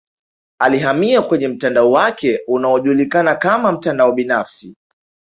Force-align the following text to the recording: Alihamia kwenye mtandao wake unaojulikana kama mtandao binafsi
Alihamia 0.61 1.21
kwenye 1.21 1.47
mtandao 1.47 1.91
wake 1.91 2.39
unaojulikana 2.47 3.35
kama 3.35 3.71
mtandao 3.71 4.11
binafsi 4.11 4.77